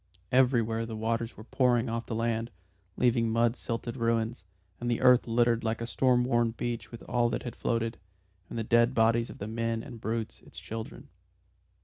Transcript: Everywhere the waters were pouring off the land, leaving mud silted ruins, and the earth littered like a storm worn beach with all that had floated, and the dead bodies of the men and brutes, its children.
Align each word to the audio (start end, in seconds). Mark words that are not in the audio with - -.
Everywhere 0.31 0.83
the 0.87 0.95
waters 0.95 1.37
were 1.37 1.43
pouring 1.43 1.87
off 1.87 2.07
the 2.07 2.15
land, 2.15 2.49
leaving 2.97 3.29
mud 3.29 3.55
silted 3.55 3.95
ruins, 3.95 4.43
and 4.79 4.89
the 4.89 4.99
earth 4.99 5.27
littered 5.27 5.63
like 5.63 5.79
a 5.79 5.85
storm 5.85 6.23
worn 6.23 6.49
beach 6.57 6.89
with 6.91 7.03
all 7.03 7.29
that 7.29 7.43
had 7.43 7.55
floated, 7.55 7.99
and 8.49 8.57
the 8.57 8.63
dead 8.63 8.95
bodies 8.95 9.29
of 9.29 9.37
the 9.37 9.45
men 9.47 9.83
and 9.83 10.01
brutes, 10.01 10.39
its 10.41 10.59
children. 10.59 11.09